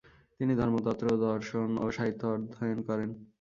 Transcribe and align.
তিনি 0.39 0.53
ধর্মতত্ত্ব, 0.55 1.07
দর্শন 1.25 1.69
ও 1.77 1.85
সাহিত্য 1.97 2.21
অধ্যয়ন 2.35 2.79
করেন। 2.87 3.09